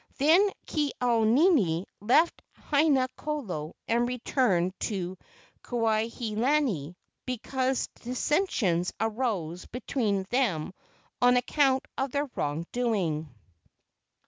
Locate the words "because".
7.27-7.85